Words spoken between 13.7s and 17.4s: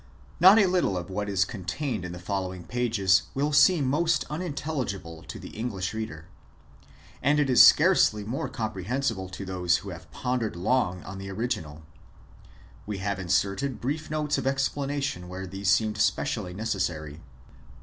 brief notes of ex planation where these seemed specially necessary.